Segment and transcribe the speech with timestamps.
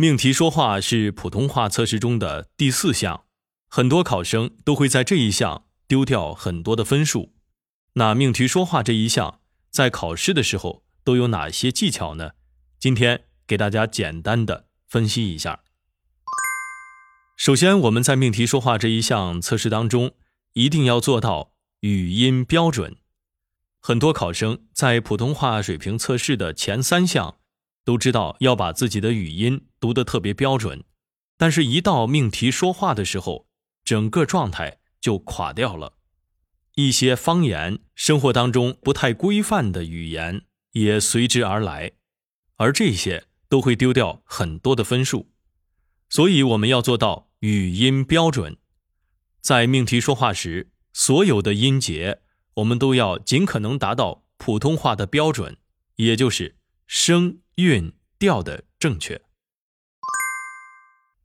[0.00, 3.24] 命题说话是普通话测试中的第四项，
[3.66, 7.34] 很多考生都会在这一项丢掉很多的分数。
[7.94, 9.40] 那命题说话这一项
[9.72, 12.34] 在考试的时候都有哪些技巧呢？
[12.78, 15.64] 今天给大家简单的分析一下。
[17.36, 20.12] 首先，我们在命题说话这一项测试当中，
[20.52, 22.98] 一定要做到语音标准。
[23.80, 27.38] 很多考生在普通话水平测试的前三项。
[27.84, 30.84] 都知道要把自己的语音读得特别标准，
[31.36, 33.46] 但是，一到命题说话的时候，
[33.84, 35.94] 整个状态就垮掉了。
[36.74, 40.42] 一些方言、生活当中不太规范的语言
[40.72, 41.92] 也随之而来，
[42.56, 45.30] 而这些都会丢掉很多的分数。
[46.08, 48.56] 所以，我们要做到语音标准，
[49.40, 52.20] 在命题说话时，所有的音节
[52.54, 55.56] 我们都要尽可能达到普通话的标准，
[55.96, 56.56] 也就是
[56.86, 57.40] 声。
[57.58, 59.20] 韵调的正确。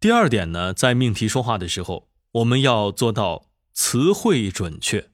[0.00, 5.10] 第二点呢，在命题说话的时候，我们要做到词汇准确。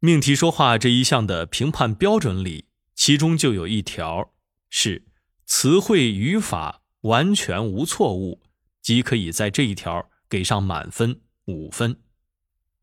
[0.00, 4.32] 命题说话这一项的评判标准里，其中就有一条
[4.68, 5.06] 是
[5.46, 8.42] 词汇语法完全无错误，
[8.82, 12.00] 即可以在这一条给上满分五分。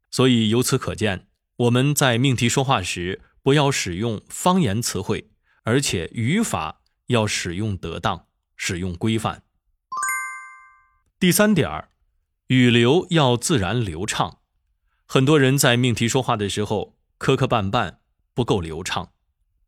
[0.10, 5.32] 所以由此可见，我们在命题说话时，不要使用方言词汇，
[5.64, 6.78] 而且语法。
[7.08, 9.44] 要使用得当，使用规范。
[11.22, 11.90] 第三点儿，
[12.48, 14.40] 语流要自然流畅。
[15.06, 17.98] 很多人在命题说话的时候磕磕绊绊，
[18.34, 19.12] 不够流畅。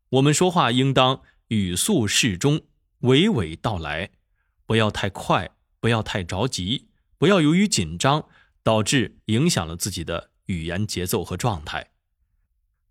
[0.08, 2.62] 我们说话应当语速适中，
[3.02, 4.10] 娓娓道来，
[4.66, 6.88] 不要太快，不要太着急，
[7.18, 8.26] 不要由于紧张
[8.64, 11.92] 导致影响了自己的语言节奏和状态。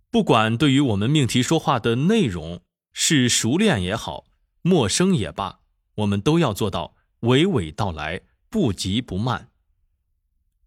[0.10, 2.62] 不管对于我们命题说话的内容
[2.94, 4.24] 是熟练也好。
[4.62, 5.60] 陌生也罢，
[5.96, 8.22] 我们都要做到娓娓道来，
[8.54, 9.50] 不急不慢。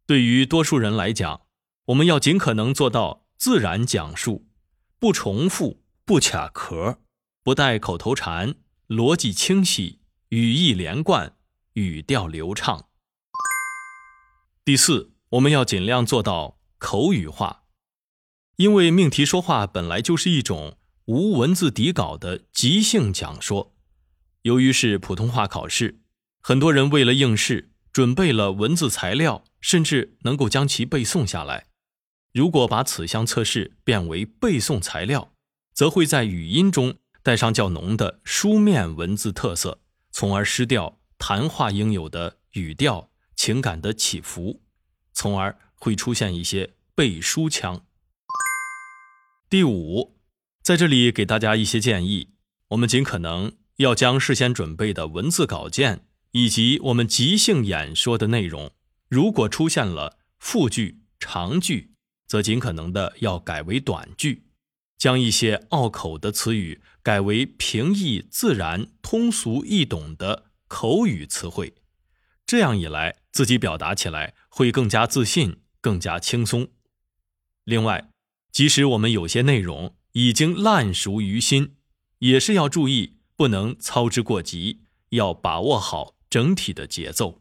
[0.06, 1.42] 对于多数人来讲，
[1.84, 4.48] 我们要尽可能做到自然讲述，
[4.98, 6.98] 不重复，不卡壳，
[7.44, 8.56] 不带口头禅，
[8.88, 11.36] 逻辑清晰，语义连贯，
[11.74, 12.88] 语调流畅。
[14.64, 17.62] 第四，我们要尽量做到口语化，
[18.56, 23.76] 因为命题说话本来就是一种无文字底稿的即兴讲说。
[24.42, 26.00] 由于是普通话考试，
[26.40, 31.68] 很多人为了应试准备了文字材料，甚至能够将其背诵下来。
[32.34, 35.32] 如果把此项测试变为背诵材料，
[35.72, 39.80] 则会在语音中带上较浓的书面文字特色，
[40.10, 44.60] 从而失掉谈话应有的语调、情感的起伏，
[45.14, 47.82] 从而会出现一些背书腔。
[49.48, 50.18] 第五，
[50.62, 52.34] 在这里给大家一些建议，
[52.68, 53.56] 我们尽可能。
[53.76, 56.05] 要将事先准备的文字稿件
[56.36, 58.70] 以及我们即兴演说的内容，
[59.08, 61.92] 如果出现了复句、长句，
[62.26, 64.42] 则尽可能的要改为短句，
[64.98, 71.72] 将一些拗口的词语改为平易自然、通俗易懂的口语词汇。
[72.44, 76.68] 这样一来，自己表达起来会更加自信、更加轻松。
[77.64, 78.10] 另外，
[78.52, 81.76] 即使我们有些内容已经烂熟于心，
[82.18, 83.14] 也是要注意。
[83.34, 87.40] 不能操之过急，要把握好整体的节奏。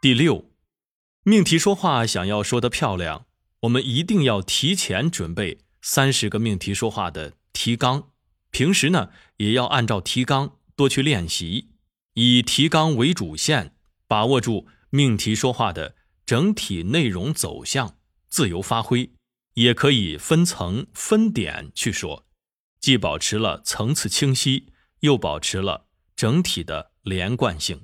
[0.00, 0.52] 第六，
[1.24, 3.26] 命题说话想要说的漂亮，
[3.62, 8.12] 我们一定要提前准备三十个命题说话的提纲，
[8.52, 11.70] 平时呢也要按照提纲多去练习，
[12.12, 13.74] 以提纲为主线，
[14.06, 19.10] 把握住命题说话的整体内容走向，自由发挥，
[19.54, 22.28] 也可以分层分点去说。
[22.80, 24.68] 既保持了层次清晰，
[25.00, 27.82] 又保持了整体的连贯性。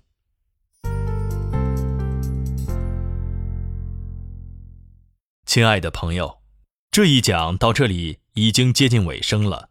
[5.45, 6.41] 亲爱的朋友，
[6.91, 9.69] 这一讲到这里已经接近尾声了。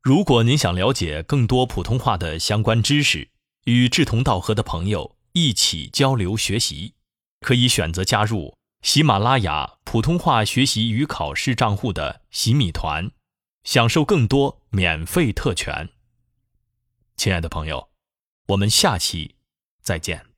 [0.00, 3.28] 如果您想了解更多普通话的相关知识，
[3.64, 6.94] 与志同道合的朋友一起交流学习，
[7.40, 13.10] 可以选择加入喜马拉雅普通话学习与考试账户的喜米团。
[13.64, 15.88] 享受更多免费特权，
[17.16, 17.88] 亲爱的朋友，
[18.46, 19.34] 我们下期
[19.82, 20.35] 再见。